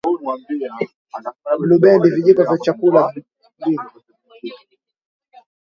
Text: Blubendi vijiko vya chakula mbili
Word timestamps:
Blubendi 1.59 2.09
vijiko 2.15 2.43
vya 2.43 2.57
chakula 2.57 3.13
mbili 3.61 3.79